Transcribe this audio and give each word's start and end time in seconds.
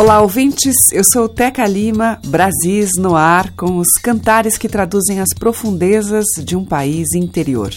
Olá, 0.00 0.22
ouvintes. 0.22 0.74
Eu 0.92 1.02
sou 1.04 1.28
Teca 1.28 1.66
Lima, 1.66 2.18
Brasis 2.24 2.92
no 2.96 3.14
ar, 3.14 3.50
com 3.50 3.76
os 3.76 3.86
cantares 4.02 4.56
que 4.56 4.66
traduzem 4.66 5.20
as 5.20 5.28
profundezas 5.38 6.24
de 6.42 6.56
um 6.56 6.64
país 6.64 7.12
interior. 7.14 7.70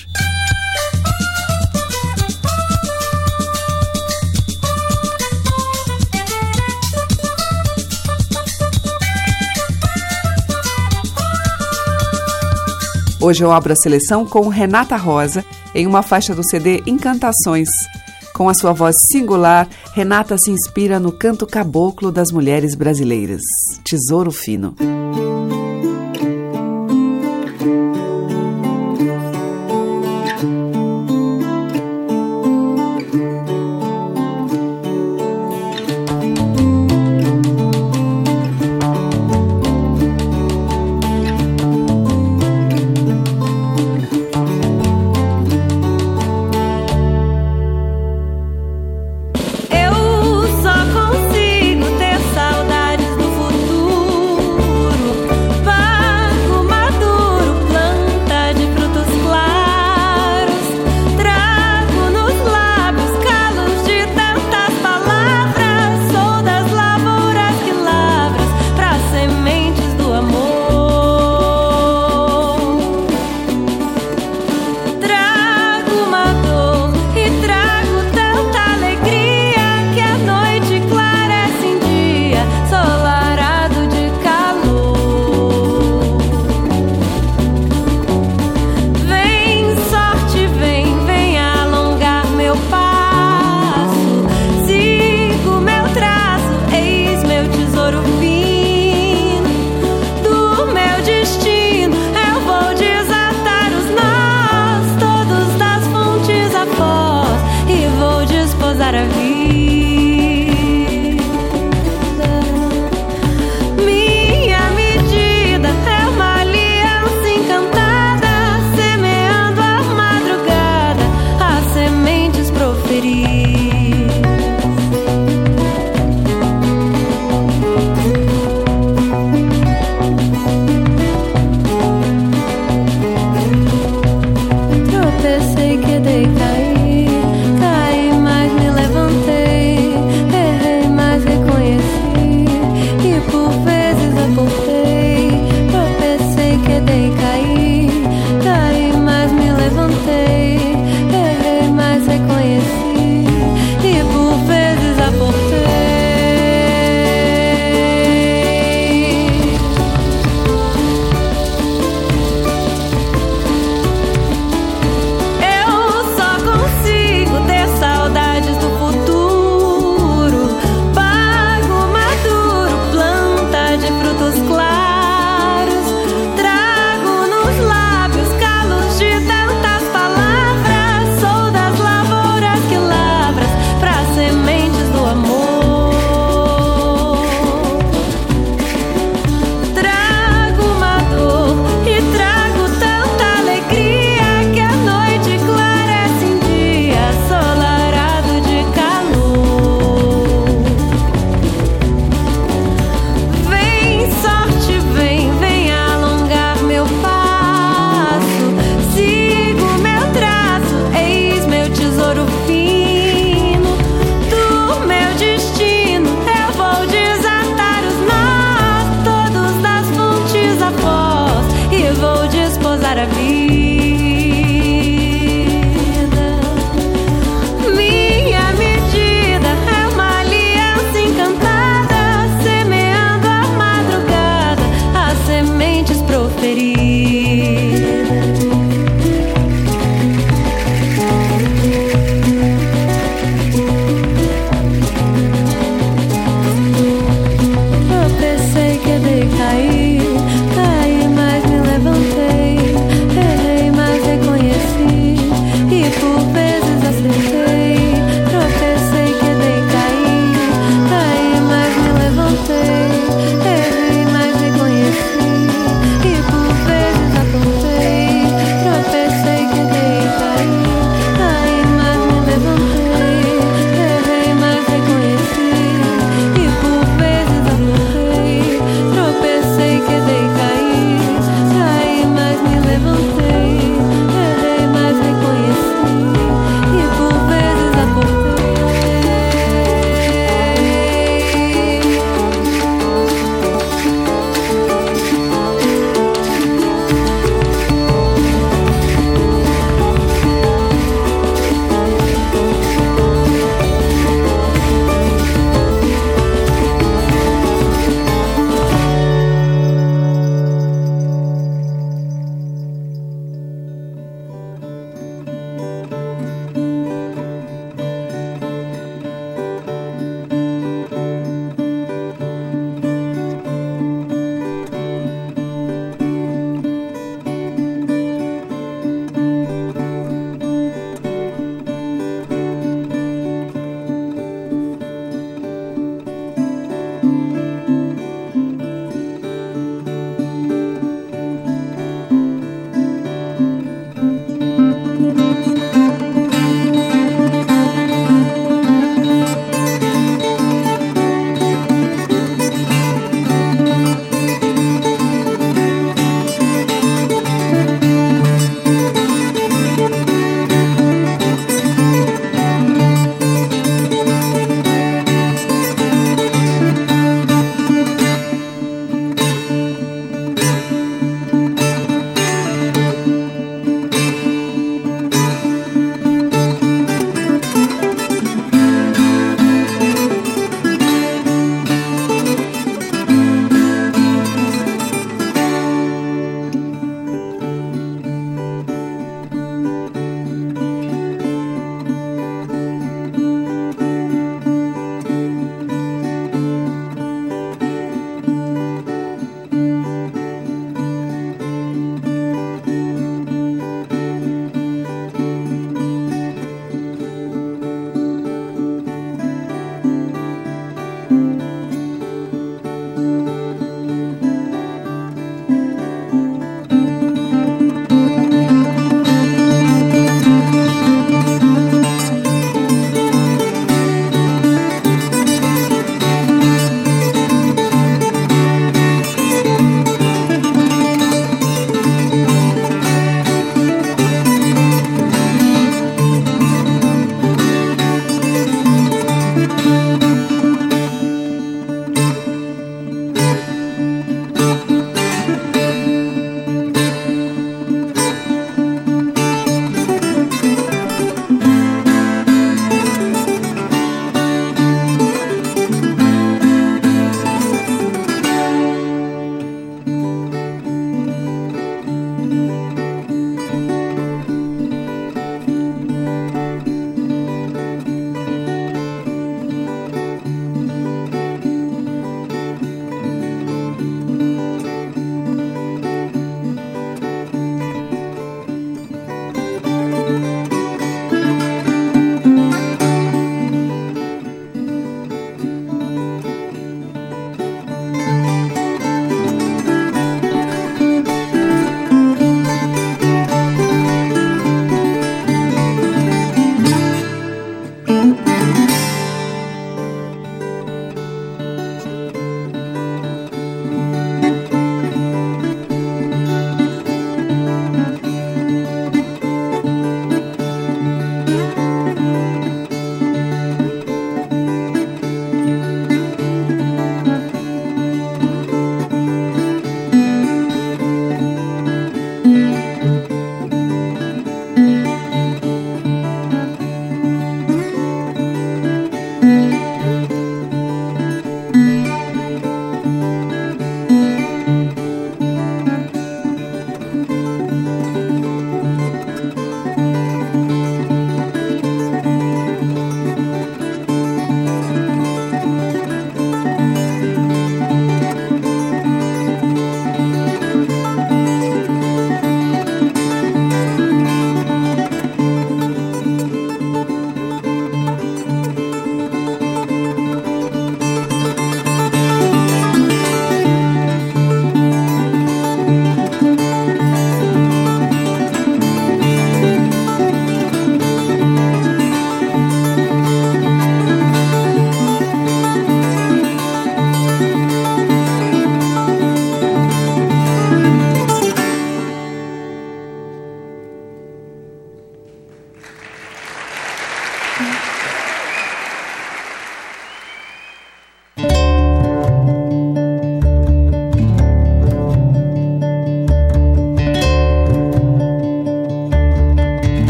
Hoje 13.20 13.44
eu 13.44 13.52
abro 13.52 13.74
a 13.74 13.76
seleção 13.76 14.26
com 14.26 14.48
Renata 14.48 14.96
Rosa 14.96 15.44
em 15.76 15.86
uma 15.86 16.02
faixa 16.02 16.34
do 16.34 16.42
CD 16.42 16.84
Encantações. 16.88 17.68
Com 18.34 18.50
a 18.50 18.54
sua 18.54 18.74
voz 18.74 18.96
singular, 19.12 19.70
Renata 19.94 20.38
se 20.38 20.50
inspira 20.50 21.00
no 21.00 21.12
canto 21.12 21.46
caboclo 21.46 22.12
das 22.12 22.32
mulheres 22.32 22.74
brasileiras. 22.76 23.42
Tesouro 23.84 24.32
Fino. 24.32 24.76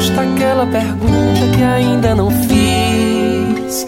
Resposta 0.00 0.22
àquela 0.22 0.66
pergunta 0.66 1.56
que 1.56 1.62
ainda 1.62 2.14
não 2.14 2.30
fiz. 2.30 3.86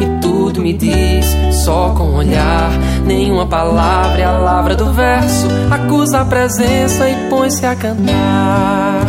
E 0.00 0.20
tudo 0.20 0.60
me 0.60 0.72
diz, 0.72 1.26
só 1.64 1.94
com 1.96 2.04
um 2.04 2.16
olhar, 2.16 2.70
nenhuma 3.06 3.46
palavra 3.46 4.20
é 4.20 4.24
a 4.24 4.32
lavra 4.32 4.74
do 4.74 4.92
verso. 4.92 5.46
Acusa 5.70 6.20
a 6.20 6.24
presença 6.24 7.08
e 7.08 7.28
põe-se 7.30 7.64
a 7.64 7.76
cantar 7.76 9.06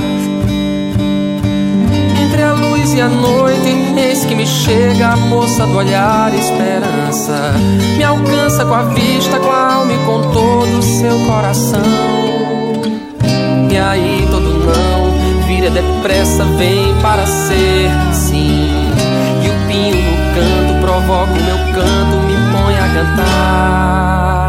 entre 2.23 2.43
a 2.43 2.53
luz 2.53 2.93
e 2.93 3.01
a 3.01 3.07
noite, 3.07 3.69
eis 3.97 4.25
que 4.25 4.35
me 4.35 4.45
chega 4.45 5.09
a 5.09 5.17
moça 5.17 5.65
do 5.65 5.77
olhar 5.77 6.33
esperança. 6.33 7.53
Me 7.97 8.03
alcança 8.03 8.65
com 8.65 8.73
a 8.73 8.83
vista, 8.83 9.39
com 9.39 9.51
a 9.51 9.73
alma 9.75 9.93
e 9.93 9.97
com 10.05 10.21
todo 10.31 10.79
o 10.79 10.83
seu 10.83 11.17
coração. 11.25 11.81
E 13.71 13.77
aí 13.77 14.27
todo 14.31 14.44
vira 15.65 15.69
depressa, 15.69 16.43
vem 16.57 16.93
para 17.01 17.25
ser 17.25 17.89
sim. 18.13 18.69
E 19.43 19.49
o 19.49 19.67
pinho 19.67 19.95
no 19.95 20.17
canto 20.35 20.79
provoca 20.81 21.31
o 21.31 21.43
meu 21.43 21.57
canto, 21.73 22.17
me 22.27 22.35
põe 22.51 22.77
a 22.77 22.87
cantar. 22.93 24.44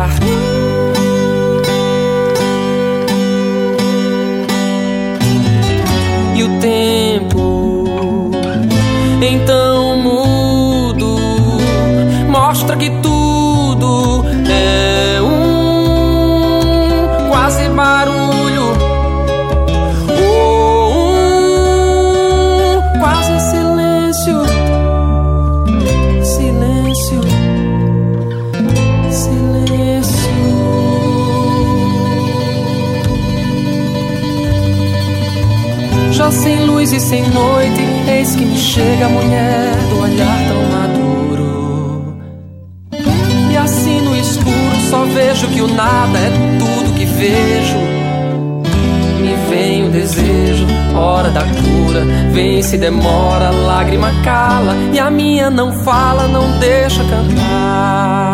E 36.96 37.00
sem 37.00 37.28
noite, 37.28 37.82
eis 38.08 38.34
que 38.34 38.44
me 38.44 38.56
chega 38.56 39.04
a 39.04 39.08
mulher 39.08 39.76
do 39.90 40.00
olhar 40.00 40.38
tão 40.48 40.62
maduro. 40.72 42.16
E 43.50 43.56
assim 43.56 44.00
no 44.00 44.16
escuro 44.16 44.76
só 44.88 45.04
vejo 45.04 45.46
que 45.48 45.60
o 45.60 45.68
nada 45.68 46.18
é 46.18 46.30
tudo 46.58 46.94
que 46.94 47.04
vejo. 47.04 47.76
Me 49.20 49.36
vem 49.50 49.88
o 49.88 49.90
desejo, 49.90 50.66
hora 50.96 51.28
da 51.30 51.42
cura. 51.42 52.02
Vem 52.32 52.62
se 52.62 52.78
demora, 52.78 53.50
lágrima 53.50 54.10
cala. 54.24 54.74
E 54.92 54.98
a 54.98 55.10
minha 55.10 55.50
não 55.50 55.72
fala, 55.84 56.26
não 56.26 56.58
deixa 56.58 57.04
cantar. 57.04 58.25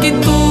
Que 0.00 0.12
tudo 0.12 0.49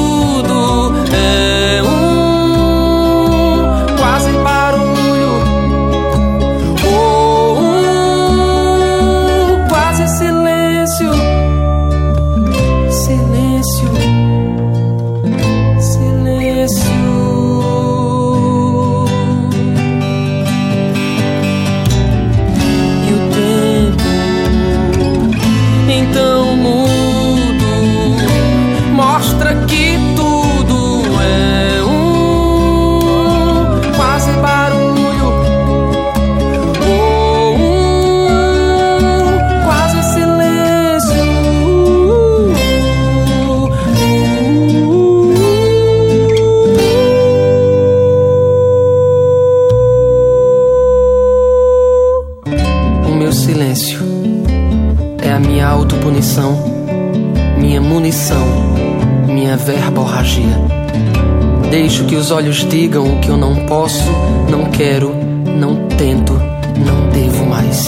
digam 62.70 63.16
o 63.16 63.20
que 63.20 63.30
eu 63.30 63.38
não 63.38 63.66
posso, 63.66 64.04
não 64.50 64.70
quero, 64.70 65.14
não 65.60 65.88
tento, 65.88 66.34
não 66.34 67.10
devo 67.10 67.46
mais. 67.46 67.88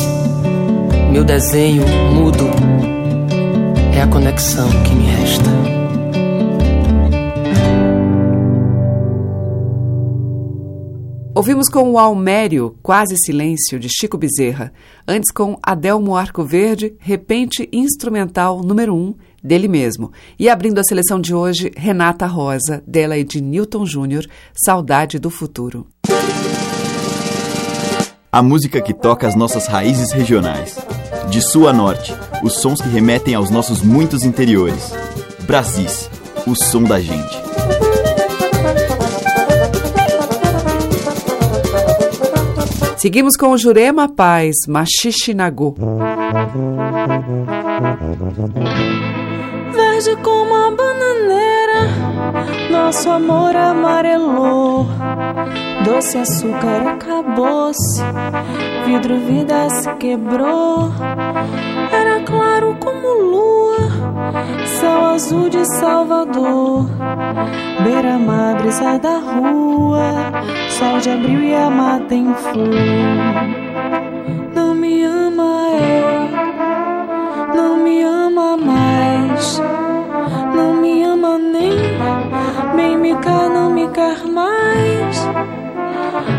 Meu 1.11 1.23
desenho 1.23 1.83
mudo 2.13 2.45
é 3.95 4.01
a 4.01 4.07
conexão 4.07 4.67
que 4.83 4.95
me 4.95 5.05
resta. 5.05 5.51
Ouvimos 11.33 11.69
com 11.69 11.91
o 11.91 11.97
Almério, 11.97 12.75
Quase 12.83 13.15
Silêncio, 13.17 13.79
de 13.79 13.87
Chico 13.89 14.17
Bezerra. 14.17 14.73
Antes 15.07 15.31
com 15.31 15.57
Adelmo 15.63 16.15
Arco 16.15 16.43
Verde, 16.43 16.95
Repente 16.99 17.69
Instrumental 17.71 18.61
número 18.61 18.93
1, 18.93 18.97
um, 18.97 19.15
dele 19.43 19.67
mesmo. 19.67 20.11
E 20.37 20.49
abrindo 20.49 20.79
a 20.79 20.83
seleção 20.83 21.19
de 21.19 21.33
hoje, 21.33 21.71
Renata 21.75 22.25
Rosa, 22.25 22.83
dela 22.85 23.17
e 23.17 23.23
de 23.23 23.41
Newton 23.41 23.85
Júnior, 23.85 24.25
Saudade 24.53 25.19
do 25.19 25.29
Futuro. 25.29 25.87
A 28.31 28.41
música 28.41 28.81
que 28.81 28.93
toca 28.93 29.27
as 29.27 29.35
nossas 29.35 29.67
raízes 29.67 30.11
regionais. 30.11 30.77
De 31.29 31.41
sul 31.41 31.67
a 31.67 31.73
norte, 31.73 32.13
os 32.43 32.61
sons 32.61 32.81
que 32.81 32.87
remetem 32.87 33.35
aos 33.35 33.49
nossos 33.49 33.81
muitos 33.81 34.23
interiores. 34.23 34.91
Brasis, 35.45 36.09
o 36.47 36.55
som 36.55 36.83
da 36.83 36.99
gente. 36.99 37.51
Seguimos 43.01 43.35
com 43.35 43.47
o 43.47 43.57
Jurema 43.57 44.07
Paz, 44.07 44.55
Machixinagu. 44.67 45.75
Verde 50.03 50.19
como 50.23 50.55
a 50.55 50.71
bananeira, 50.71 52.71
nosso 52.71 53.07
amor 53.07 53.55
amarelou. 53.55 54.87
Doce 55.85 56.17
açúcar 56.17 56.93
acabou-se, 56.93 58.01
vidro 58.87 59.19
vida 59.19 59.69
se 59.69 59.93
quebrou. 59.97 60.91
Era 61.91 62.19
claro 62.21 62.75
como 62.79 63.13
lua, 63.13 63.77
céu 64.79 65.05
azul 65.05 65.49
de 65.49 65.63
Salvador. 65.77 66.87
Beira-mar, 67.83 68.59
brisa 68.59 68.97
da 68.97 69.19
rua, 69.19 70.01
sol 70.79 70.99
de 70.99 71.11
abril 71.11 71.43
e 71.43 71.53
a 71.53 71.69
mata 71.69 72.15
em 72.15 72.33
flor. 72.33 73.60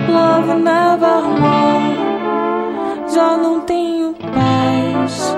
Love 0.09 0.55
nevermore, 0.55 1.97
já 3.13 3.37
não 3.37 3.61
tenho 3.61 4.15
paz. 4.15 5.37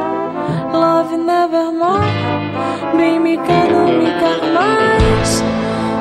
Love 0.73 1.17
nevermore, 1.17 2.07
bem 2.97 3.21
me 3.21 3.37
quer, 3.39 3.71
não 3.71 3.87
me 3.87 4.07
quer 4.07 4.41
mais. 4.53 5.45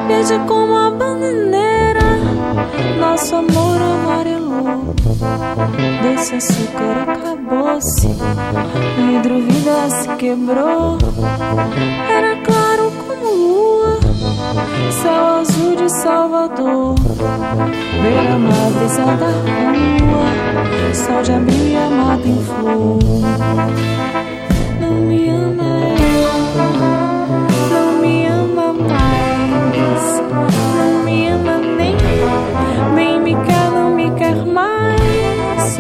Verde 0.08 0.40
como 0.48 0.76
a 0.76 0.92
bananeira, 0.92 2.18
nosso 3.00 3.36
amor 3.36 3.78
amarelou. 3.82 4.94
Desse 6.02 6.36
açúcar 6.36 7.10
acabou-se, 7.10 8.08
vidro 8.98 9.42
vida 9.42 9.90
se 9.90 10.08
quebrou. 10.16 10.98
Era 12.10 12.36
claro 12.44 12.92
como 13.08 13.26
lua, 13.36 13.83
céu 14.92 15.26
azul 15.42 15.76
de 15.76 15.90
Salvador. 15.90 16.96
Beira-mar, 18.02 18.72
da 19.18 19.32
rua, 19.44 20.94
sol 20.94 21.22
de 21.24 21.32
abril 21.32 21.68
e 21.68 21.76
amado 21.76 22.28
em 22.28 22.44
flor. 22.44 23.00
Não 24.80 24.94
me 24.94 25.30
ama 25.30 25.74
não 27.72 28.02
me 28.02 28.26
ama 28.28 28.74
mais, 28.74 30.22
não 30.74 31.04
me 31.04 31.28
ama 31.28 31.58
nem, 31.58 31.96
nem 32.94 33.20
me 33.20 33.36
quer, 33.46 33.72
não 33.72 33.90
me 33.96 34.12
quer 34.12 34.46
mais. 34.46 35.80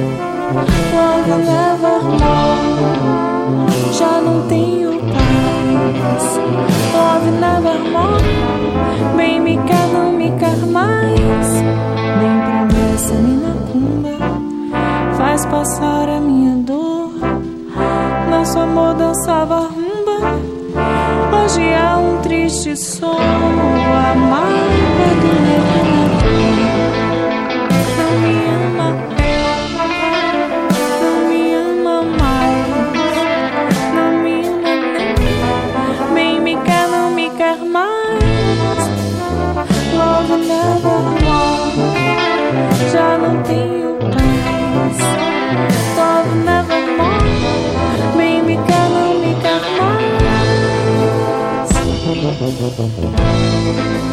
Love 0.93 1.23
nevermore, 1.29 1.62
passar 15.53 16.09
a 16.09 16.19
minha 16.19 16.55
dor. 16.63 17.11
Nosso 18.27 18.57
amor 18.57 18.95
dançava 18.95 19.67
rumba. 19.67 20.17
Hoje 21.43 21.61
é 21.61 21.95
um 21.95 22.21
triste 22.23 22.75
som, 22.75 23.12
gemendo 52.51 54.12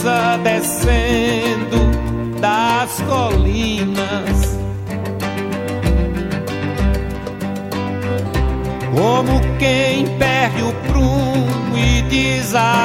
brisa 0.00 0.38
descendo 0.42 1.78
das 2.40 3.00
colinas. 3.02 4.58
Como 8.94 9.40
quem 9.58 10.06
perde 10.18 10.62
o 10.62 10.72
prumo 10.90 11.76
e 11.76 12.02
desatina. 12.02 12.80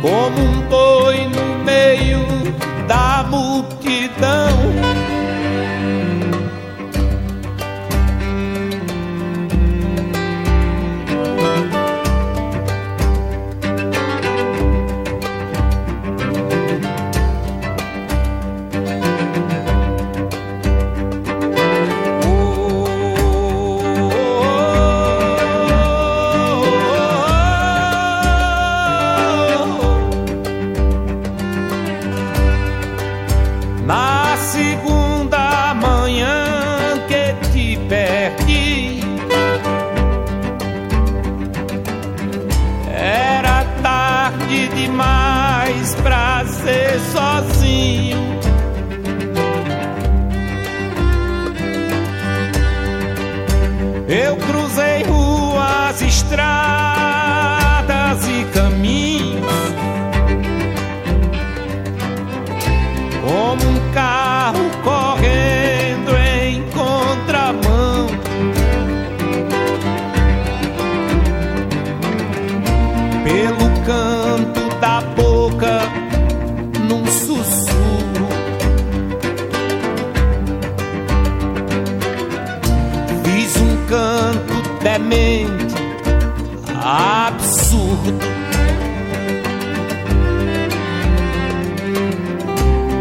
Como 0.00 0.40
um 0.40 0.60
boi 0.68 1.28
no 1.28 1.64
meio 1.64 2.24
da 2.88 3.24
multidão. 3.28 4.48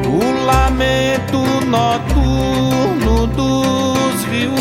O 0.08 0.46
lamento 0.46 1.40
noturno 1.66 3.28
dos 3.28 4.26
viúvos, 4.26 4.54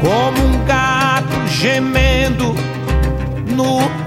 como 0.00 0.44
um 0.46 0.64
gato 0.64 1.46
gemendo 1.48 2.54
no 3.56 3.97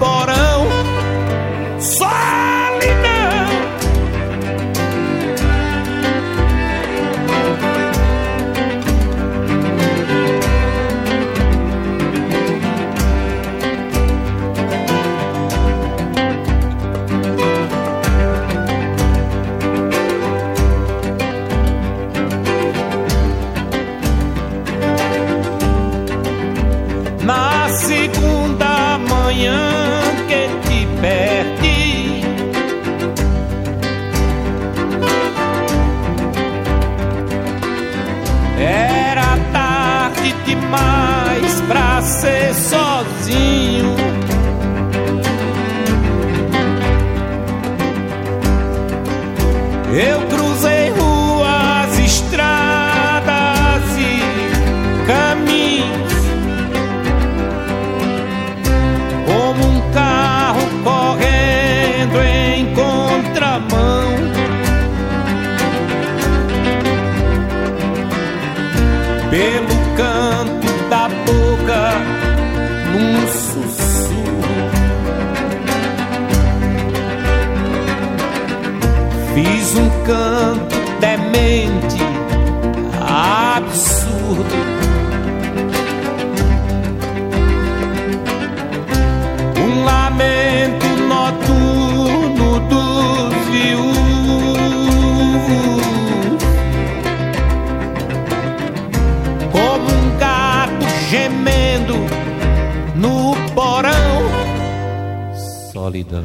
Solidão. 105.82 106.22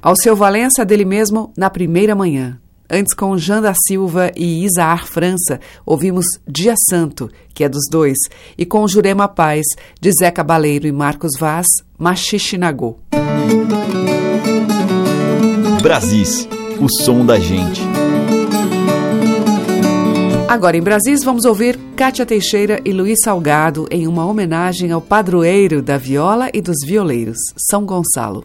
Ao 0.00 0.16
seu 0.16 0.34
Valença 0.34 0.86
dele 0.86 1.04
mesmo 1.04 1.52
na 1.54 1.68
primeira 1.68 2.14
manhã. 2.14 2.58
Antes, 2.88 3.12
com 3.12 3.36
Jean 3.36 3.60
da 3.60 3.74
Silva 3.74 4.32
e 4.34 4.64
Isaar 4.64 5.06
França, 5.06 5.60
ouvimos 5.84 6.24
Dia 6.48 6.74
Santo, 6.88 7.30
que 7.52 7.62
é 7.62 7.68
dos 7.68 7.82
dois, 7.90 8.16
e 8.56 8.64
com 8.64 8.88
Jurema 8.88 9.28
Paz, 9.28 9.66
de 10.00 10.10
Zé 10.18 10.30
Cabaleiro 10.30 10.86
e 10.86 10.92
Marcos 10.92 11.32
Vaz, 11.38 11.66
Machixinagô. 11.98 12.96
Brasis, 15.82 16.48
o 16.80 16.88
som 16.88 17.24
da 17.26 17.38
gente. 17.38 17.82
Agora 20.54 20.76
em 20.76 20.80
Brasis 20.80 21.24
vamos 21.24 21.44
ouvir 21.44 21.76
Cátia 21.96 22.24
Teixeira 22.24 22.80
e 22.84 22.92
Luiz 22.92 23.22
Salgado 23.24 23.88
em 23.90 24.06
uma 24.06 24.24
homenagem 24.24 24.92
ao 24.92 25.00
padroeiro 25.00 25.82
da 25.82 25.98
viola 25.98 26.48
e 26.54 26.62
dos 26.62 26.76
violeiros, 26.86 27.38
São 27.68 27.84
Gonçalo. 27.84 28.44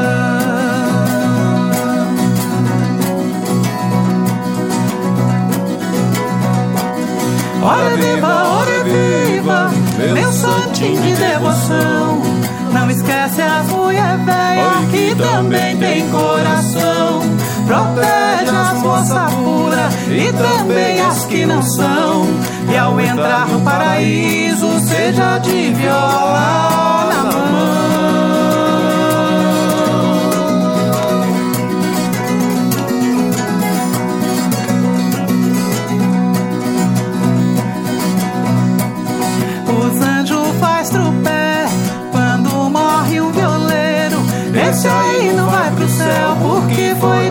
de 10.81 11.13
devoção. 11.15 12.21
Não 12.73 12.89
esquece 12.89 13.41
as 13.41 13.67
mulher 13.67 14.17
velha 14.17 14.87
que 14.89 15.15
também 15.15 15.77
tem 15.77 16.09
coração. 16.09 17.21
Protege 17.65 18.49
as 18.49 18.81
moças 18.81 19.33
puras 19.35 19.93
e 20.09 20.33
também 20.33 21.01
as 21.01 21.25
que 21.25 21.45
não 21.45 21.61
são. 21.61 22.25
E 22.71 22.77
ao 22.77 22.99
entrar 22.99 23.47
no 23.47 23.61
paraíso, 23.61 24.79
seja 24.79 25.37
de 25.39 25.73
viola 25.73 27.07
na 27.09 27.23
mão. 27.23 27.90
Céu 45.87 46.35
porque 46.41 46.95
foi 46.99 47.29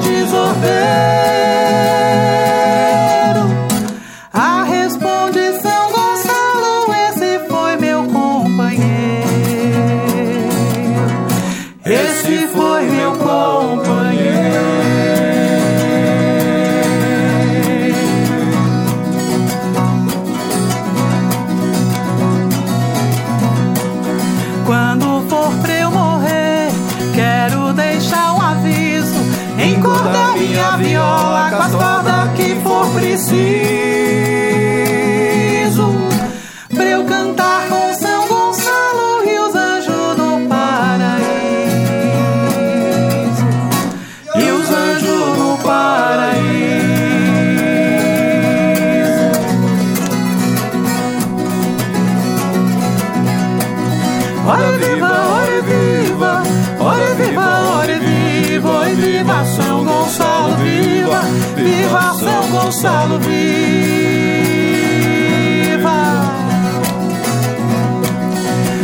Gonçalo 62.70 63.18
viva. 63.18 63.50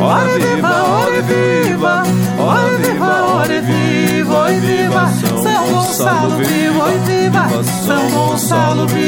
Ora 0.00 0.38
viva, 0.40 0.72
ora 0.82 1.22
viva, 1.22 2.02
ora 2.36 2.78
viva, 2.78 3.22
ora 3.36 3.60
viva, 3.62 4.34
ora 4.34 4.58
viva, 4.58 5.08
São 5.40 5.68
Gonçalo 5.70 6.30
viva, 6.30 6.82
ora 6.82 6.98
viva, 6.98 7.62
São 7.86 8.10
Gonçalo 8.10 8.88
viva. 8.88 9.06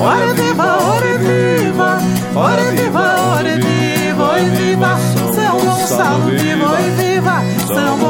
Ora 0.00 0.34
viva, 0.34 0.66
ora 0.82 1.18
viva, 1.18 2.02
ora 2.34 2.70
viva, 2.70 2.70
ora 2.70 2.70
viva, 2.72 3.09
Gonçalo 6.10 6.26
viva. 6.96 7.42
São 7.72 8.09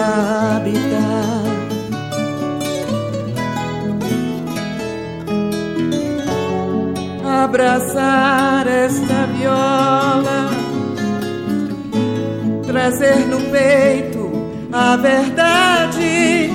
Habitar. 0.00 1.40
Abraçar 7.42 8.66
esta 8.66 9.26
viola 9.36 10.50
trazer 12.70 13.26
no 13.26 13.40
peito 13.50 14.30
a 14.72 14.96
verdade, 14.96 16.48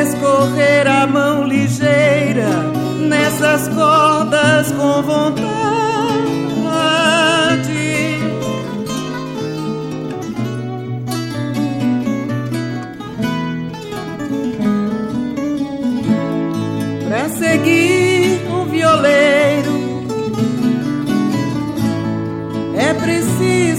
escorrer 0.00 0.86
a 0.86 1.06
mão 1.06 1.44
ligeira 1.44 2.48
nessas 2.98 3.68
cordas 3.68 4.72
com 4.72 5.02
vontade, 5.02 5.59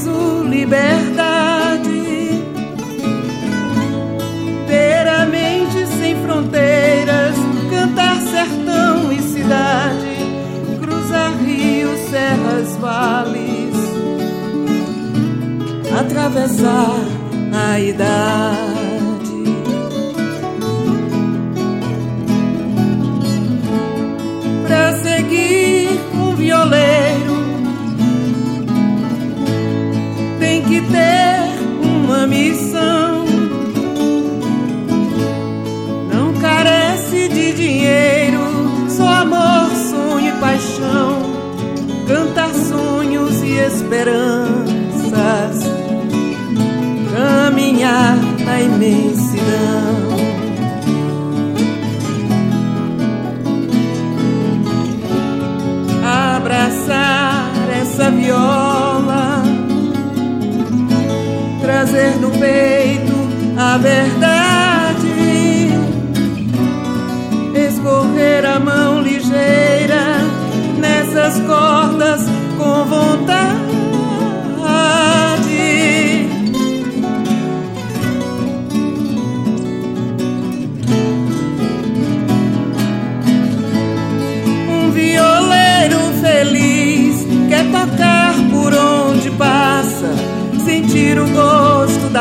preciso 0.01 0.43
liberdade. 0.43 1.91
Ter 4.67 5.07
a 5.07 5.25
mente 5.25 5.85
sem 5.97 6.15
fronteiras 6.23 7.35
cantar 7.69 8.15
sertão 8.21 9.11
e 9.11 9.21
cidade 9.21 10.17
cruzar 10.79 11.33
rios 11.43 11.99
serras 12.09 12.77
vales 12.77 13.75
atravessar 15.99 16.99
a 17.53 17.79
idade. 17.79 18.70
Ter 30.91 31.85
uma 31.85 32.27
missão. 32.27 33.25
Não 36.13 36.33
carece 36.39 37.27
de 37.29 37.53
dinheiro, 37.53 38.41
só 38.89 39.07
amor, 39.07 39.69
sonho 39.89 40.35
e 40.35 40.39
paixão. 40.39 41.31
Cantar 42.07 42.53
sonhos 42.53 43.41
e 43.41 43.53
esperanças, 43.53 44.51
caminhar 47.13 48.17
na 48.45 48.61
imensidão. 48.61 49.90
No 62.21 62.31
peito 62.31 63.11
a 63.57 63.77
verdade, 63.77 64.30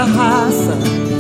da 0.01 0.07
raça 0.07 0.79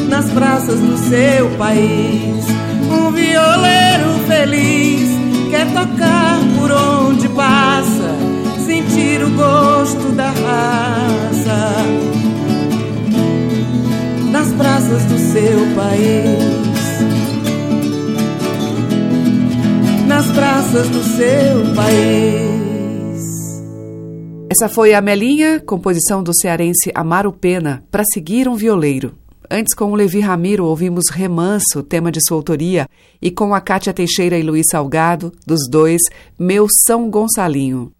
nas 0.08 0.30
praças 0.30 0.80
do 0.80 0.96
seu 0.96 1.50
país. 1.58 2.46
Um 2.90 3.12
violeiro 3.12 4.18
feliz 4.26 5.10
quer 5.50 5.66
tocar 5.66 6.38
por 6.58 6.72
onde 6.72 7.28
passa, 7.28 8.16
sentir 8.64 9.22
o 9.22 9.30
gosto 9.32 10.12
da 10.12 10.28
raça 10.30 11.74
nas 14.30 14.48
praças 14.52 15.04
do 15.04 15.18
seu 15.18 15.58
país. 15.76 16.80
Nas 20.06 20.26
praças 20.28 20.88
do 20.88 21.02
seu 21.04 21.74
país. 21.74 22.49
Essa 24.52 24.68
foi 24.68 24.94
a 24.94 25.00
Melinha, 25.00 25.60
composição 25.60 26.24
do 26.24 26.34
cearense 26.34 26.90
Amaro 26.92 27.32
Pena, 27.32 27.84
para 27.88 28.02
seguir 28.12 28.48
um 28.48 28.56
violeiro. 28.56 29.14
Antes, 29.48 29.72
com 29.72 29.92
o 29.92 29.94
Levi 29.94 30.18
Ramiro, 30.18 30.64
ouvimos 30.64 31.08
Remanso, 31.08 31.84
tema 31.84 32.10
de 32.10 32.18
sua 32.20 32.36
autoria, 32.36 32.88
e 33.22 33.30
com 33.30 33.54
a 33.54 33.60
Cátia 33.60 33.94
Teixeira 33.94 34.36
e 34.36 34.42
Luiz 34.42 34.66
Salgado, 34.68 35.32
dos 35.46 35.68
dois, 35.70 36.02
Meu 36.36 36.66
São 36.84 37.08
Gonçalinho. 37.08 37.92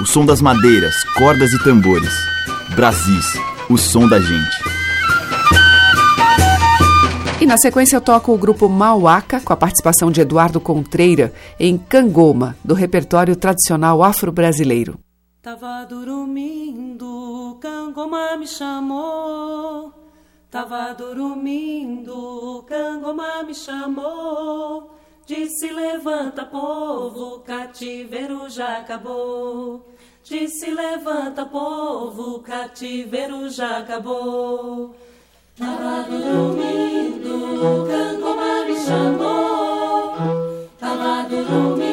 O 0.00 0.06
som 0.06 0.24
das 0.24 0.40
madeiras, 0.40 0.94
cordas 1.18 1.52
e 1.52 1.64
tambores. 1.64 2.14
Brasis, 2.76 3.26
o 3.68 3.76
som 3.76 4.08
da 4.08 4.20
gente. 4.20 4.79
Na 7.50 7.58
sequência 7.58 7.96
eu 7.96 8.00
toco 8.00 8.32
o 8.32 8.38
grupo 8.38 8.68
Mauaca, 8.68 9.40
com 9.40 9.52
a 9.52 9.56
participação 9.56 10.08
de 10.08 10.20
Eduardo 10.20 10.60
Contreira, 10.60 11.34
em 11.58 11.76
Cangoma, 11.76 12.56
do 12.62 12.74
repertório 12.74 13.34
tradicional 13.34 14.04
afro-brasileiro. 14.04 15.00
Tava 15.42 15.84
dormindo, 15.84 17.58
Cangoma 17.60 18.36
me 18.36 18.46
chamou. 18.46 19.92
Tava 20.48 20.92
dormindo, 20.94 22.64
Cangoma 22.68 23.42
me 23.42 23.52
chamou. 23.52 24.92
Disse: 25.26 25.72
Levanta, 25.72 26.44
povo, 26.44 27.40
cativeiro 27.40 28.48
já 28.48 28.78
acabou. 28.78 29.88
Disse: 30.22 30.70
Levanta, 30.70 31.44
povo, 31.44 32.38
cativeiro 32.42 33.50
já 33.50 33.78
acabou. 33.78 34.94
Tava 35.60 36.06
dormindo, 36.08 37.86
Cangoma 37.86 38.64
me 38.64 38.76
chamou. 38.82 40.16
Tava 40.78 41.28
dormindo, 41.28 41.89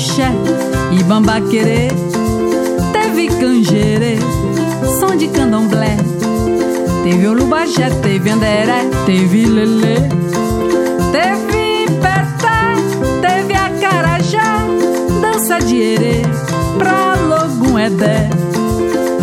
afoxé 0.00 0.32
e 0.92 1.02
bambaquerê. 1.02 1.88
Teve 2.92 3.28
canjerê, 3.28 4.16
som 4.98 5.14
de 5.16 5.28
candomblé. 5.28 5.96
Teve 7.04 7.28
olubajé, 7.28 7.90
teve 8.02 8.30
anderé, 8.30 8.88
teve 9.04 9.44
lelê. 9.46 9.96
Teve 11.12 11.86
peté, 12.00 12.60
teve 13.20 13.54
acarajé, 13.54 14.38
dança 15.20 15.58
de 15.58 15.76
erê 15.76 16.22
pra 16.78 17.16
logum 17.16 17.78
edé. 17.78 18.30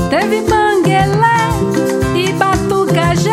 Teve 0.09 0.41
manguelé 0.41 1.39
e 2.15 2.33
batucajé. 2.33 3.31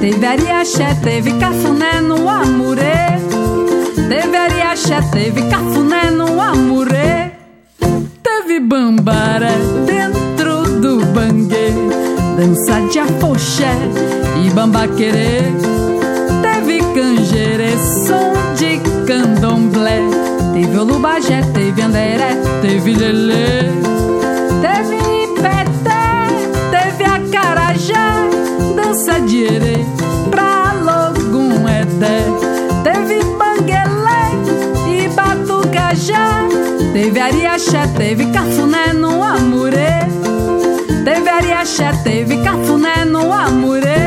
Teve 0.00 0.26
ariaxé, 0.26 0.94
teve 1.02 1.32
cafuné 1.38 2.00
no 2.00 2.28
amurê. 2.28 3.17
Ariaxé, 4.88 5.02
teve 5.12 5.42
cafuné 5.50 6.10
no 6.10 6.40
amurê. 6.40 7.32
Teve 8.22 8.58
bambaré 8.60 9.52
dentro 9.84 10.62
do 10.80 11.04
banguê. 11.12 11.72
Dança 12.38 12.80
de 12.90 12.98
afoxé 12.98 13.74
e 14.42 14.50
bambaquerê. 14.50 15.42
Teve 16.40 16.78
canjerê, 16.94 17.76
som 18.06 18.32
de 18.56 18.80
candomblé. 19.06 20.00
Teve 20.54 20.78
olubajé, 20.78 21.42
teve 21.52 21.82
anderé, 21.82 22.34
teve 22.62 22.94
lelê. 22.94 23.68
Teve 24.62 25.26
peté, 25.34 26.00
teve 26.70 27.04
acarajé. 27.04 27.94
Dança 28.74 29.20
de 29.20 29.44
erê 29.44 29.97
Teve 36.92 37.20
ariaxé, 37.20 37.80
teve 37.96 38.26
cafuné 38.30 38.92
no 38.94 39.20
amurê. 39.20 40.06
Teve 41.04 41.28
ariaxé, 41.28 41.90
teve 42.04 42.36
cafuné 42.44 43.04
no 43.04 43.32
amurê. 43.32 43.97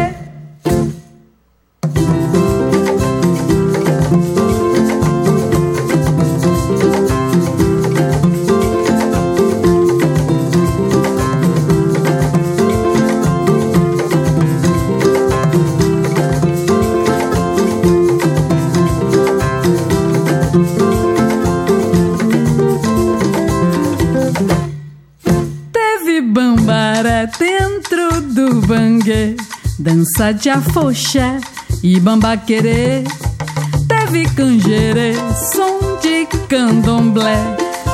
De 30.33 30.49
afoxé 30.49 31.39
e 31.83 31.99
bambaquerê. 31.99 33.03
Teve 33.87 34.25
canjerê, 34.35 35.13
som 35.53 35.97
de 36.01 36.25
candomblé. 36.47 37.37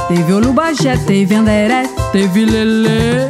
Teve 0.08 0.34
olubajé, 0.34 0.98
teve 0.98 1.36
anderé, 1.36 1.84
teve 2.12 2.46
lelê. 2.46 3.30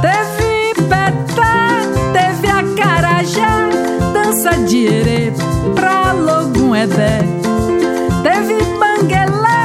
Teve 0.00 0.74
peté, 0.88 2.12
teve 2.12 2.48
acarajé, 2.48 3.68
dança 4.12 4.50
de 4.66 4.86
erê 4.86 5.32
pra 5.74 6.12
logum 6.12 6.74
edé. 6.74 7.20
Teve 8.22 8.58
banguelé 8.78 9.64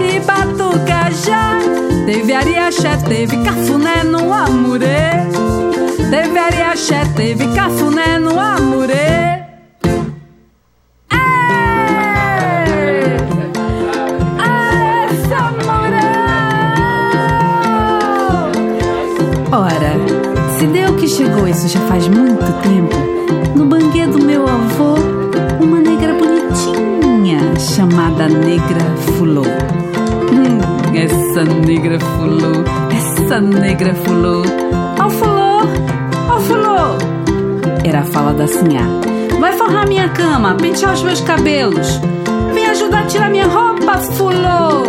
e 0.00 0.20
batucajé. 0.20 2.04
Teve 2.06 2.32
ariaxé, 2.34 2.96
teve 3.08 3.36
cafuné 3.42 4.04
no 4.04 4.32
amurê. 4.32 5.33
Teve 6.14 6.38
ariaxé, 6.38 7.02
teve 7.16 7.44
cafuné 7.56 8.20
no 8.20 8.38
amurê. 8.38 9.42
Ora, 19.50 19.92
se 20.56 20.66
deu 20.68 20.94
que 20.94 21.08
chegou 21.08 21.48
isso 21.48 21.66
já 21.66 21.80
faz 21.88 22.06
muito 22.06 22.46
tempo, 22.62 23.58
no 23.58 23.66
banquê 23.66 24.06
do 24.06 24.24
meu 24.24 24.46
avô, 24.46 24.94
uma 25.60 25.80
negra 25.80 26.14
bonitinha 26.14 27.40
chamada 27.58 28.28
Negra 28.28 28.84
Fulô. 29.16 29.42
Hum, 30.30 30.96
essa 30.96 31.42
negra 31.42 31.98
fulô, 31.98 32.62
essa 32.96 33.40
negra 33.40 33.92
fulô, 33.96 34.44
ao 35.00 35.10
fulô 35.10 35.33
fulô! 36.40 36.98
Era 37.84 38.00
a 38.00 38.04
fala 38.04 38.32
da 38.32 38.46
sinhá. 38.46 38.82
Vai 39.40 39.52
forrar 39.52 39.86
minha 39.86 40.08
cama, 40.08 40.54
pentear 40.54 40.94
os 40.94 41.02
meus 41.02 41.20
cabelos. 41.20 42.00
Vem 42.52 42.66
ajudar 42.66 43.02
a 43.02 43.06
tirar 43.06 43.30
minha 43.30 43.46
roupa, 43.46 43.98
fulô! 43.98 44.84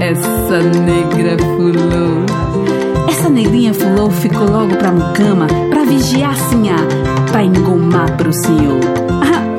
Essa 0.00 0.62
negra 0.80 1.36
fulô. 1.38 3.08
Essa 3.08 3.28
negrinha 3.28 3.74
fulô 3.74 4.10
ficou 4.10 4.50
logo 4.50 4.74
pra 4.76 4.90
mucama 4.90 5.46
pra 5.68 5.84
vigiar 5.84 6.32
a 6.32 6.34
sinhá, 6.34 6.76
pra 7.30 7.44
engomar 7.44 8.16
pro 8.16 8.32
senhor. 8.32 8.80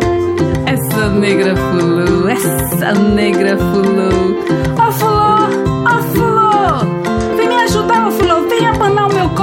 essa 0.65 1.09
negra 1.09 1.55
fulô, 1.55 2.27
essa 2.27 2.93
negra 2.93 3.57
fulô, 3.57 4.35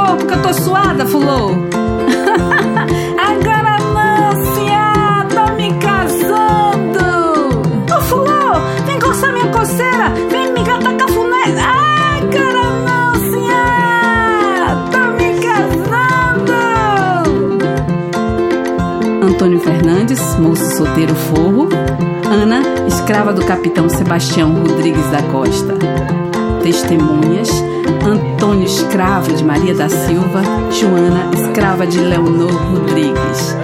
corpo 0.08 0.26
que 0.26 0.34
eu 0.34 0.42
tô 0.42 0.52
suada, 0.54 1.06
fulô. 1.06 1.50
Agora 3.18 3.78
não, 3.92 4.54
Cia, 4.54 5.26
tô 5.28 5.52
me 5.54 5.72
casando. 5.74 7.60
Ô, 7.94 8.00
fulô, 8.02 8.54
vem 8.86 8.98
coçar 8.98 9.32
minha 9.32 9.48
coceira, 9.48 10.10
vem 10.30 10.52
me 10.52 10.64
catar 10.64 10.94
cafuné. 10.94 11.42
Agora 11.60 12.70
não, 12.86 13.14
Cia, 13.30 14.76
tô 14.92 15.02
me 15.18 15.28
casando. 15.44 16.54
Antônio 19.26 19.60
Fernandes, 19.60 20.36
moço 20.36 20.76
solteiro 20.76 21.14
forro. 21.14 21.68
Ana, 22.30 22.62
escrava 22.86 23.34
do 23.34 23.44
capitão 23.44 23.90
Sebastião 23.90 24.54
Rodrigues 24.54 25.06
da 25.10 25.22
Costa. 25.24 25.74
Testemunhas 26.68 27.48
Antônio 28.04 28.66
escravo 28.66 29.32
de 29.32 29.42
Maria 29.42 29.74
da 29.74 29.88
Silva, 29.88 30.42
Joana 30.70 31.30
escrava 31.32 31.86
de 31.86 31.98
Leonor 31.98 32.52
Rodrigues. 32.52 33.56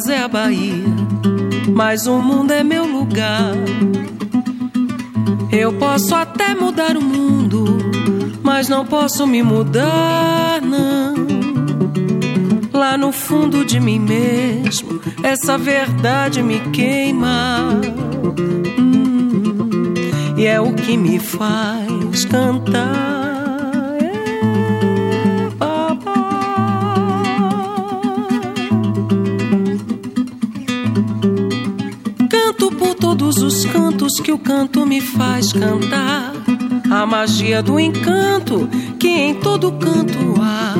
Casa 0.00 0.14
é 0.14 0.22
a 0.22 0.28
Bahia, 0.28 0.84
mas 1.74 2.06
o 2.06 2.22
mundo 2.22 2.52
é 2.52 2.64
meu 2.64 2.86
lugar. 2.86 3.54
Eu 5.52 5.74
posso 5.74 6.14
até 6.14 6.54
mudar 6.54 6.96
o 6.96 7.02
mundo, 7.02 7.76
mas 8.42 8.66
não 8.66 8.86
posso 8.86 9.26
me 9.26 9.42
mudar, 9.42 10.62
não. 10.62 11.14
Lá 12.72 12.96
no 12.96 13.12
fundo 13.12 13.62
de 13.62 13.78
mim 13.78 13.98
mesmo, 13.98 15.02
essa 15.22 15.58
verdade 15.58 16.42
me 16.42 16.60
queima. 16.70 17.78
Hum, 18.78 19.92
e 20.38 20.46
é 20.46 20.58
o 20.58 20.72
que 20.72 20.96
me 20.96 21.18
faz 21.18 22.24
cantar. 22.24 23.19
Os 34.10 34.16
cantos 34.16 34.20
que 34.20 34.32
o 34.32 34.38
canto 34.38 34.84
me 34.84 35.00
faz 35.00 35.52
cantar. 35.52 36.32
A 36.90 37.06
magia 37.06 37.62
do 37.62 37.78
encanto 37.78 38.68
que 38.98 39.08
em 39.08 39.34
todo 39.34 39.70
canto 39.72 40.34
há. 40.40 40.74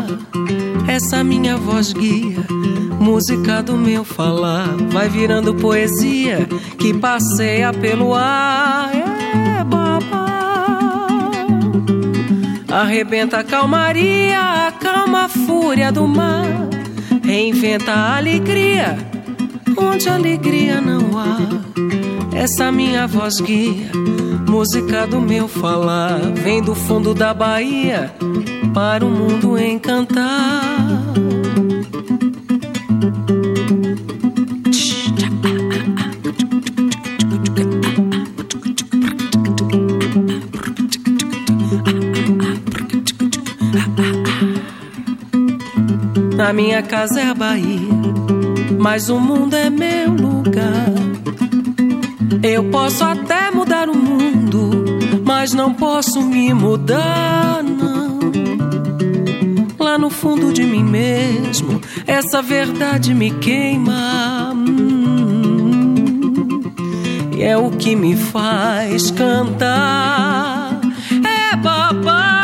Essa 0.90 1.22
minha 1.22 1.56
voz 1.56 1.92
guia, 1.92 2.44
música 2.98 3.62
do 3.62 3.76
meu 3.76 4.02
falar, 4.02 4.74
vai 4.90 5.08
virando 5.08 5.54
poesia 5.54 6.48
que 6.78 6.92
passeia 6.92 7.72
pelo 7.72 8.14
ar. 8.14 8.90
É 8.92 9.62
babá. 9.62 11.30
Arrebenta 12.68 13.38
a 13.38 13.44
calmaria, 13.44 14.66
acalma 14.68 15.24
a 15.24 15.28
fúria 15.28 15.92
do 15.92 16.08
mar, 16.08 16.46
reinventa 17.22 17.92
a 17.92 18.16
alegria 18.16 18.96
onde 19.76 20.08
alegria 20.08 20.80
não 20.80 21.16
há 21.16 21.89
essa 22.40 22.72
minha 22.72 23.06
voz 23.06 23.38
guia, 23.38 23.90
música 24.48 25.06
do 25.06 25.20
meu 25.20 25.46
falar, 25.46 26.18
vem 26.32 26.62
do 26.62 26.74
fundo 26.74 27.12
da 27.12 27.34
Bahia 27.34 28.14
para 28.72 29.04
o 29.04 29.10
mundo 29.10 29.58
encantar. 29.58 30.62
Na 46.34 46.54
minha 46.54 46.82
casa 46.82 47.20
é 47.20 47.26
a 47.26 47.34
Bahia, 47.34 47.90
mas 48.78 49.10
o 49.10 49.20
mundo 49.20 49.54
é 49.54 49.68
meu 49.68 50.14
lugar. 50.14 51.09
Eu 52.42 52.64
posso 52.70 53.04
até 53.04 53.50
mudar 53.50 53.90
o 53.90 53.96
mundo, 53.96 54.70
mas 55.24 55.52
não 55.52 55.74
posso 55.74 56.22
me 56.22 56.54
mudar, 56.54 57.62
não. 57.62 58.18
Lá 59.78 59.98
no 59.98 60.08
fundo 60.08 60.50
de 60.50 60.62
mim 60.62 60.82
mesmo, 60.82 61.82
essa 62.06 62.40
verdade 62.40 63.12
me 63.12 63.30
queima. 63.30 64.54
Hum, 64.54 65.94
e 67.36 67.42
é 67.42 67.58
o 67.58 67.70
que 67.72 67.94
me 67.94 68.16
faz 68.16 69.10
cantar. 69.10 70.80
É 71.52 71.56
babá. 71.56 72.38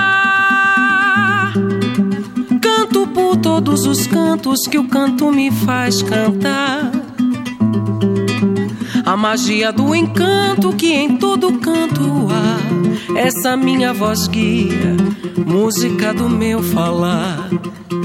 Canto 2.61 3.07
por 3.09 3.39
todos 3.39 3.87
os 3.87 4.07
cantos 4.07 4.67
que 4.67 4.79
o 4.79 4.87
canto 4.89 5.33
me 5.33 5.51
faz 5.51 6.03
cantar 6.03 6.86
a 9.07 9.17
magia 9.17 9.73
do 9.73 9.95
encanto 9.95 10.75
que 10.75 10.93
em 10.93 11.17
todo 11.17 11.61
canto 11.61 12.27
há. 12.29 13.17
Essa 13.17 13.57
minha 13.57 13.93
voz 13.95 14.27
guia, 14.27 14.97
música 15.47 16.13
do 16.13 16.29
meu 16.29 16.61
falar, 16.61 17.49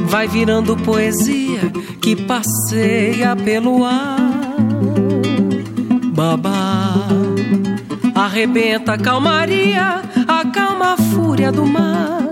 vai 0.06 0.28
virando 0.28 0.78
poesia 0.78 1.72
que 2.00 2.16
passeia 2.16 3.36
pelo 3.36 3.84
ar. 3.84 4.56
Babá, 6.14 7.08
arrebenta 8.14 8.94
a 8.94 8.98
calmaria, 8.98 10.04
acalma 10.28 10.94
a 10.94 10.98
fúria 10.98 11.52
do 11.52 11.66
mar, 11.66 12.30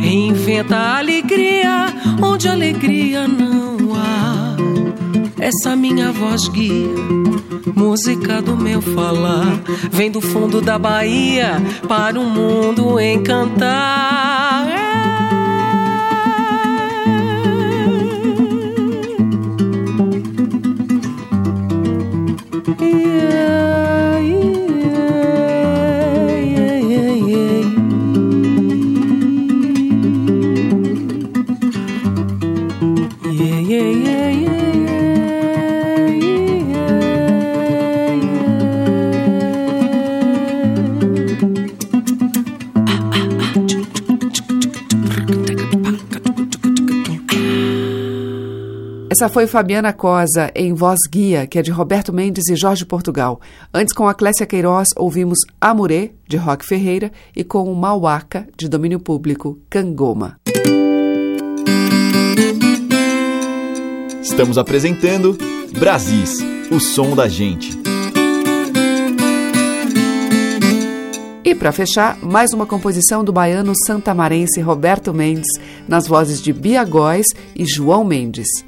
reinventa 0.00 0.76
a 0.76 0.98
alegria 0.98 1.94
onde 2.20 2.48
alegria 2.48 3.28
não 3.28 3.94
há. 3.94 4.56
Essa 5.38 5.76
minha 5.76 6.10
voz 6.10 6.48
guia 6.48 7.28
música 7.74 8.40
do 8.40 8.56
meu 8.56 8.80
falar 8.80 9.60
vem 9.90 10.10
do 10.10 10.20
fundo 10.20 10.60
da 10.60 10.78
Bahia 10.78 11.60
para 11.88 12.18
o 12.18 12.24
mundo 12.24 13.00
encantar. 13.00 14.47
Essa 49.18 49.28
foi 49.28 49.48
Fabiana 49.48 49.92
Cosa, 49.92 50.48
em 50.54 50.72
Voz 50.72 51.00
Guia, 51.10 51.44
que 51.44 51.58
é 51.58 51.62
de 51.62 51.72
Roberto 51.72 52.12
Mendes 52.12 52.48
e 52.48 52.54
Jorge 52.54 52.86
Portugal. 52.86 53.40
Antes, 53.74 53.92
com 53.92 54.06
a 54.06 54.14
Clécia 54.14 54.46
Queiroz, 54.46 54.86
ouvimos 54.94 55.40
Amurê, 55.60 56.12
de 56.28 56.36
Roque 56.36 56.64
Ferreira, 56.64 57.10
e 57.34 57.42
com 57.42 57.64
o 57.64 57.74
Mauaca, 57.74 58.46
de 58.56 58.68
domínio 58.68 59.00
público, 59.00 59.58
Cangoma. 59.68 60.38
Estamos 64.22 64.56
apresentando 64.56 65.36
Brasis, 65.76 66.38
o 66.70 66.78
som 66.78 67.16
da 67.16 67.26
gente. 67.26 67.76
E 71.44 71.56
para 71.56 71.72
fechar, 71.72 72.16
mais 72.22 72.52
uma 72.52 72.66
composição 72.66 73.24
do 73.24 73.32
baiano 73.32 73.72
santamarense 73.84 74.60
Roberto 74.60 75.12
Mendes, 75.12 75.50
nas 75.88 76.06
vozes 76.06 76.40
de 76.40 76.52
Bia 76.52 76.84
Góes 76.84 77.26
e 77.56 77.64
João 77.64 78.04
Mendes. 78.04 78.67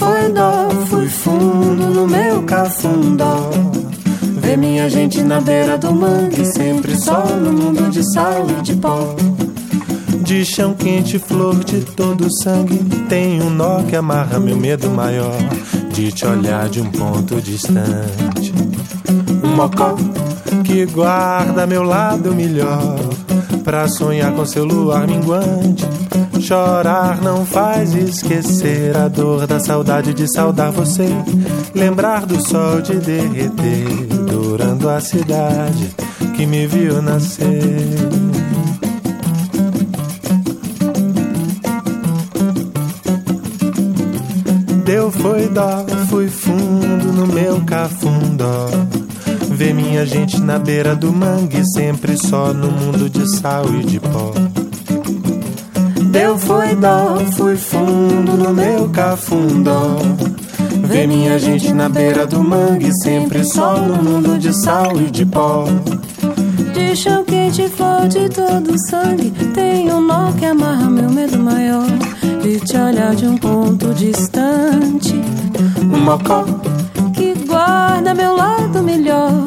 foi 0.00 0.32
dó, 0.32 0.70
fui 0.86 1.06
fundo 1.06 1.90
no 1.90 2.06
meu 2.06 2.42
cafundó. 2.44 3.50
Ver 4.40 4.56
minha 4.56 4.88
gente 4.88 5.22
na 5.22 5.42
beira 5.42 5.76
do 5.76 5.92
mangue, 5.92 6.42
sempre 6.46 6.98
só 6.98 7.26
no 7.26 7.52
mundo 7.52 7.90
de 7.90 8.02
sal 8.14 8.46
e 8.48 8.62
de 8.62 8.74
pó. 8.76 9.14
De 10.22 10.42
chão 10.44 10.72
quente, 10.72 11.18
flor 11.18 11.62
de 11.64 11.82
todo 11.82 12.26
sangue, 12.42 12.78
tem 13.10 13.42
um 13.42 13.50
nó 13.50 13.82
que 13.82 13.94
amarra 13.94 14.40
meu 14.40 14.56
medo 14.56 14.88
maior 14.88 15.36
de 15.92 16.10
te 16.10 16.24
olhar 16.24 16.68
de 16.70 16.80
um 16.80 16.90
ponto 16.90 17.38
distante. 17.42 18.54
Um 19.44 19.54
mocó 19.54 19.96
que 20.64 20.86
guarda 20.86 21.66
meu 21.66 21.82
lado 21.82 22.34
melhor 22.34 22.96
pra 23.62 23.86
sonhar 23.86 24.32
com 24.32 24.46
seu 24.46 24.64
luar 24.64 25.06
minguante. 25.06 25.99
Chorar 26.50 27.22
não 27.22 27.46
faz 27.46 27.94
esquecer 27.94 28.96
a 28.96 29.06
dor 29.06 29.46
da 29.46 29.60
saudade 29.60 30.12
de 30.12 30.26
saudar 30.34 30.72
você. 30.72 31.06
Lembrar 31.72 32.26
do 32.26 32.44
sol 32.44 32.82
de 32.82 32.94
derreter, 32.94 33.86
durando 34.28 34.88
a 34.88 35.00
cidade 35.00 35.94
que 36.36 36.46
me 36.46 36.66
viu 36.66 37.00
nascer. 37.00 37.54
Deu 44.84 45.12
foi 45.12 45.48
dó, 45.50 45.86
fui 46.08 46.26
fundo 46.26 47.12
no 47.12 47.28
meu 47.28 47.60
cafundó. 47.60 48.66
Ver 49.52 49.72
minha 49.72 50.04
gente 50.04 50.40
na 50.40 50.58
beira 50.58 50.96
do 50.96 51.12
mangue, 51.12 51.64
sempre 51.74 52.16
só 52.16 52.52
no 52.52 52.72
mundo 52.72 53.08
de 53.08 53.38
sal 53.38 53.66
e 53.72 53.84
de 53.84 54.00
pó. 54.00 54.49
Deu 56.10 56.36
foi 56.36 56.74
dó, 56.74 57.18
fui 57.36 57.56
fundo 57.56 58.36
no 58.36 58.52
meu 58.52 58.88
cafundó. 58.88 59.96
Ver 60.82 61.06
minha 61.06 61.38
gente 61.38 61.72
na 61.72 61.88
beira 61.88 62.26
do 62.26 62.42
mangue, 62.42 62.90
sempre 63.00 63.44
só 63.44 63.76
no 63.76 64.02
mundo 64.02 64.36
de 64.36 64.52
sal 64.52 65.00
e 65.00 65.08
de 65.08 65.24
pó. 65.24 65.66
De 66.74 66.96
chão 66.96 67.24
quente, 67.24 67.68
flor 67.68 68.08
de 68.08 68.28
todo 68.28 68.76
sangue, 68.88 69.30
tem 69.54 69.92
um 69.92 70.00
nó 70.00 70.32
que 70.32 70.46
amarra 70.46 70.90
meu 70.90 71.08
medo 71.10 71.38
maior. 71.38 71.86
De 72.42 72.58
te 72.58 72.76
olhar 72.76 73.14
de 73.14 73.26
um 73.26 73.38
ponto 73.38 73.94
distante, 73.94 75.14
um 75.80 76.00
mocó 76.00 76.44
que 77.14 77.34
guarda 77.46 78.14
meu 78.14 78.34
lado 78.34 78.82
melhor. 78.82 79.44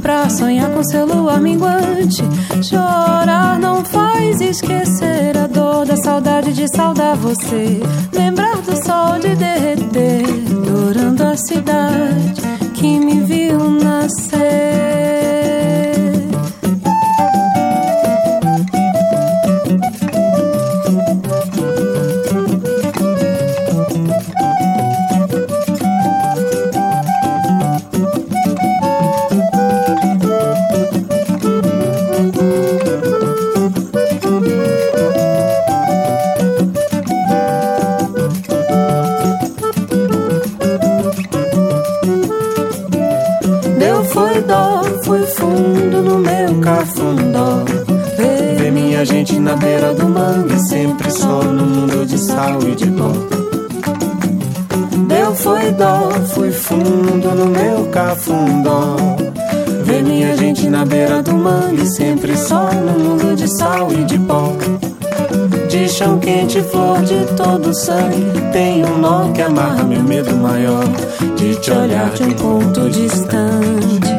Pra 0.00 0.30
sonhar 0.30 0.70
com 0.70 0.82
seu 0.82 1.04
luar 1.04 1.42
minguante, 1.42 2.22
chorar 2.62 3.58
não 3.58 3.84
faz 3.84 4.40
esquecer 4.40 5.39
dor 5.50 5.86
da 5.86 5.96
saudade 5.96 6.52
de 6.52 6.66
saudar 6.74 7.16
você. 7.16 7.80
Lembrar 8.12 8.56
do 8.62 8.76
sol 8.84 9.18
de 9.18 9.34
derreter, 9.36 10.26
dourando 10.64 11.22
a 11.22 11.36
cidade 11.36 12.40
que 12.74 12.98
me 12.98 13.20
viu 13.22 13.58
nascer. 13.70 15.09
Sangue, 67.80 68.30
tem 68.52 68.84
um 68.84 68.98
nó 68.98 69.32
que 69.32 69.42
amarra 69.42 69.82
meu 69.84 70.02
medo 70.02 70.34
maior. 70.36 70.84
De 71.36 71.54
te 71.56 71.70
olhar 71.70 72.10
de 72.10 72.22
um 72.24 72.32
ponto 72.32 72.90
distante, 72.90 74.12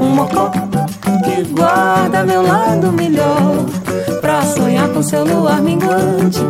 um 0.00 0.10
mocó 0.14 0.50
que 1.24 1.42
guarda 1.52 2.24
meu 2.24 2.42
lado 2.42 2.92
melhor 2.92 3.64
pra 4.20 4.42
sonhar 4.42 4.88
com 4.90 5.02
seu 5.02 5.24
luar 5.24 5.62
minguante. 5.62 6.40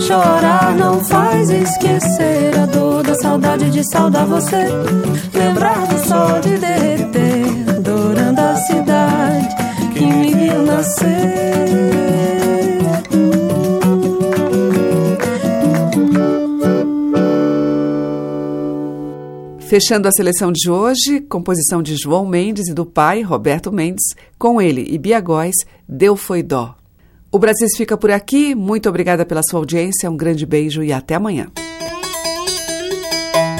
Chorar 0.00 0.74
não 0.74 1.04
faz 1.04 1.50
esquecer 1.50 2.58
a 2.58 2.66
dor 2.66 3.02
da 3.02 3.14
saudade 3.14 3.70
de 3.70 3.84
saudar 3.84 4.24
você. 4.26 4.68
Lembrar 5.34 5.86
do 5.86 5.98
sol 6.08 6.40
de 6.40 6.56
derreter, 6.58 7.76
adorando 7.76 8.40
a 8.40 8.56
cidade 8.56 9.48
que 9.92 10.04
me 10.04 10.34
viu 10.34 10.62
nascer. 10.62 11.31
Fechando 19.72 20.06
a 20.06 20.12
seleção 20.12 20.52
de 20.52 20.70
hoje, 20.70 21.18
composição 21.30 21.82
de 21.82 21.96
João 21.96 22.26
Mendes 22.26 22.68
e 22.68 22.74
do 22.74 22.84
pai, 22.84 23.22
Roberto 23.22 23.72
Mendes, 23.72 24.04
com 24.38 24.60
ele 24.60 24.86
e 24.86 24.98
Bia 24.98 25.18
Góes, 25.18 25.56
Deu 25.88 26.14
Foi 26.14 26.42
Dó. 26.42 26.74
O 27.30 27.38
Brasil 27.38 27.66
fica 27.74 27.96
por 27.96 28.10
aqui. 28.10 28.54
Muito 28.54 28.86
obrigada 28.86 29.24
pela 29.24 29.42
sua 29.42 29.60
audiência. 29.60 30.10
Um 30.10 30.16
grande 30.18 30.44
beijo 30.44 30.82
e 30.82 30.92
até 30.92 31.14
amanhã. 31.14 31.50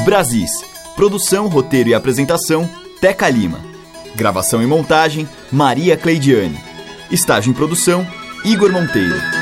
Brasis. 0.04 0.50
Produção, 0.94 1.48
roteiro 1.48 1.88
e 1.88 1.94
apresentação: 1.94 2.68
Teca 3.00 3.30
Lima. 3.30 3.60
Gravação 4.14 4.62
e 4.62 4.66
montagem: 4.66 5.26
Maria 5.50 5.96
Cleidiane. 5.96 6.60
Estágio 7.10 7.52
em 7.52 7.54
produção: 7.54 8.06
Igor 8.44 8.70
Monteiro. 8.70 9.41